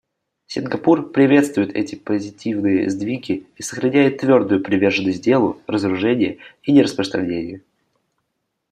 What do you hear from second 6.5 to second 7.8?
и нераспространения.